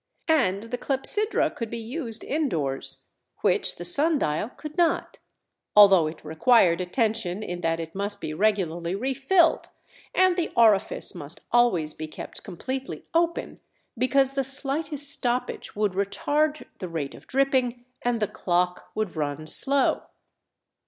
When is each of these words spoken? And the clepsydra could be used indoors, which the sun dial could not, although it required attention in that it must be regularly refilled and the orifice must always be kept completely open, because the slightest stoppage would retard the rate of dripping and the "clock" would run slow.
And 0.27 0.63
the 0.63 0.79
clepsydra 0.79 1.51
could 1.55 1.69
be 1.69 1.77
used 1.77 2.23
indoors, 2.23 3.09
which 3.41 3.75
the 3.75 3.85
sun 3.85 4.17
dial 4.17 4.49
could 4.49 4.75
not, 4.75 5.19
although 5.75 6.07
it 6.07 6.25
required 6.25 6.81
attention 6.81 7.43
in 7.43 7.61
that 7.61 7.79
it 7.79 7.93
must 7.93 8.19
be 8.19 8.33
regularly 8.33 8.95
refilled 8.95 9.69
and 10.15 10.35
the 10.37 10.51
orifice 10.57 11.13
must 11.13 11.41
always 11.51 11.93
be 11.93 12.07
kept 12.07 12.41
completely 12.43 13.05
open, 13.13 13.59
because 13.95 14.33
the 14.33 14.43
slightest 14.43 15.07
stoppage 15.07 15.75
would 15.75 15.91
retard 15.91 16.65
the 16.79 16.89
rate 16.89 17.13
of 17.13 17.27
dripping 17.27 17.85
and 18.01 18.19
the 18.19 18.27
"clock" 18.27 18.89
would 18.95 19.15
run 19.15 19.45
slow. 19.45 20.05